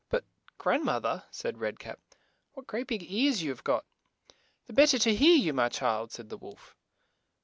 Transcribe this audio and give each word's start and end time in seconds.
"But, 0.09 0.25
grand 0.57 0.83
moth 0.83 1.05
er," 1.05 1.23
said 1.39 1.59
Red 1.59 1.77
Cap," 1.77 1.99
what 2.53 2.65
great 2.65 2.87
big 2.87 3.03
ears 3.11 3.43
you 3.43 3.51
have 3.51 3.63
got!'' 3.63 3.85
"The 4.65 4.73
bet 4.73 4.89
ter 4.89 4.97
to 4.97 5.13
hear 5.13 5.35
you, 5.37 5.53
my 5.53 5.69
child," 5.69 6.11
said 6.11 6.29
the 6.29 6.37
wolf. 6.37 6.75